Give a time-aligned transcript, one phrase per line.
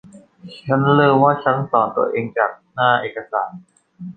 [0.65, 3.55] ฉันลืมว่าฉันสอนตัวเองจากหน้าเอกสาร